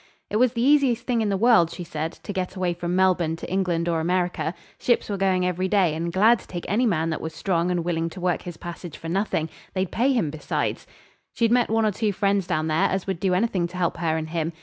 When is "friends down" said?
12.13-12.65